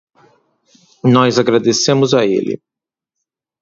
[1.13, 2.59] Nós agradecemos a ele